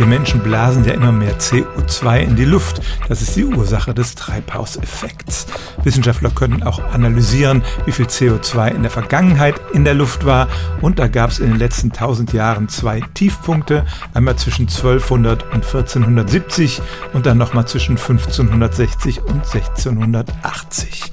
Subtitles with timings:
[0.00, 2.80] Wir Menschen blasen ja immer mehr CO2 in die Luft.
[3.10, 5.46] Das ist die Ursache des Treibhauseffekts.
[5.84, 10.48] Wissenschaftler können auch analysieren, wie viel CO2 in der Vergangenheit in der Luft war.
[10.80, 13.84] Und da gab es in den letzten 1000 Jahren zwei Tiefpunkte.
[14.14, 16.80] Einmal zwischen 1200 und 1470
[17.12, 21.12] und dann nochmal zwischen 1560 und 1680.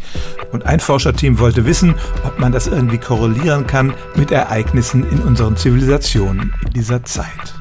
[0.53, 5.57] Und ein Forscherteam wollte wissen, ob man das irgendwie korrelieren kann mit Ereignissen in unseren
[5.57, 7.53] Zivilisationen in dieser Zeit.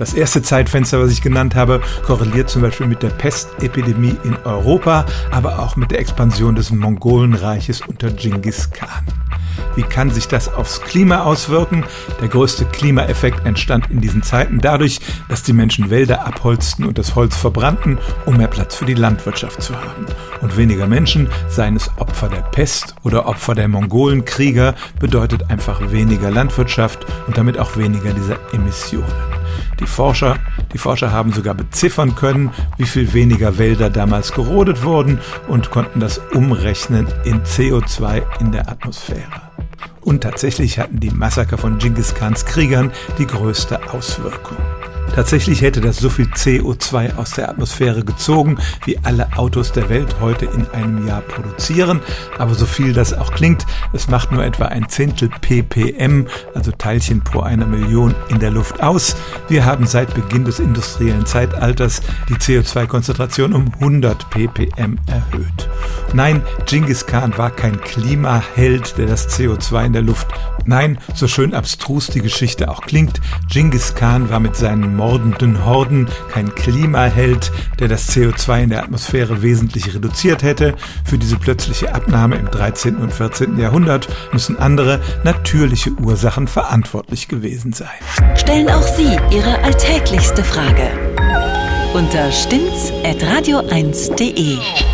[0.00, 5.04] Das erste Zeitfenster, was ich genannt habe, korreliert zum Beispiel mit der Pestepidemie in Europa,
[5.30, 9.04] aber auch mit der Expansion des Mongolenreiches unter Genghis Khan.
[9.76, 11.84] Wie kann sich das aufs Klima auswirken?
[12.22, 17.14] Der größte Klimaeffekt entstand in diesen Zeiten dadurch, dass die Menschen Wälder abholzten und das
[17.14, 20.06] Holz verbrannten, um mehr Platz für die Landwirtschaft zu haben.
[20.40, 26.30] Und weniger Menschen, seien es Opfer der Pest oder Opfer der Mongolenkrieger, bedeutet einfach weniger
[26.30, 29.39] Landwirtschaft und damit auch weniger dieser Emissionen.
[29.78, 30.36] Die Forscher,
[30.72, 36.00] die Forscher haben sogar beziffern können, wie viel weniger Wälder damals gerodet wurden und konnten
[36.00, 39.50] das umrechnen in CO2 in der Atmosphäre.
[40.00, 44.56] Und tatsächlich hatten die Massaker von Genghis Khans Kriegern die größte Auswirkung.
[45.14, 50.16] Tatsächlich hätte das so viel CO2 aus der Atmosphäre gezogen, wie alle Autos der Welt
[50.20, 52.00] heute in einem Jahr produzieren.
[52.38, 57.22] Aber so viel das auch klingt, es macht nur etwa ein Zehntel ppm, also Teilchen
[57.22, 59.16] pro einer Million in der Luft aus.
[59.48, 65.69] Wir haben seit Beginn des industriellen Zeitalters die CO2-Konzentration um 100 ppm erhöht.
[66.12, 70.26] Nein, Genghis Khan war kein Klimaheld, der das CO2 in der Luft.
[70.64, 76.08] Nein, so schön abstrus die Geschichte auch klingt, Genghis Khan war mit seinen mordenden Horden
[76.32, 80.74] kein Klimaheld, der das CO2 in der Atmosphäre wesentlich reduziert hätte.
[81.04, 82.96] Für diese plötzliche Abnahme im 13.
[82.96, 83.58] und 14.
[83.58, 87.88] Jahrhundert müssen andere natürliche Ursachen verantwortlich gewesen sein.
[88.36, 90.90] Stellen auch Sie Ihre alltäglichste Frage
[91.94, 94.89] unter stimmt's at radio1.de.